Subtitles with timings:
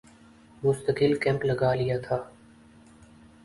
[0.63, 2.17] مستقل کیمپ لگا لیا تھا